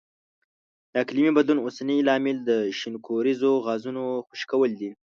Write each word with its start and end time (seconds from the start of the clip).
د 0.91 0.93
اقلیمي 1.03 1.31
بدلون 1.37 1.59
اوسنی 1.65 1.97
لامل 2.07 2.37
د 2.49 2.51
شینکوریزو 2.79 3.51
غازونو 3.65 4.03
خوشې 4.27 4.45
کول 4.51 4.71
دي. 4.79 4.89